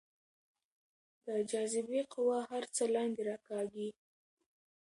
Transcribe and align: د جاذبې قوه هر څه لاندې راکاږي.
د 1.25 1.27
جاذبې 1.51 2.01
قوه 2.13 2.37
هر 2.51 2.63
څه 2.75 2.83
لاندې 2.95 3.21
راکاږي. 3.29 3.89